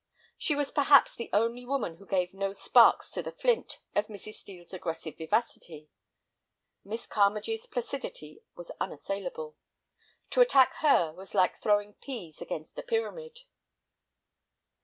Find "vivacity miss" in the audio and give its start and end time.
5.15-7.05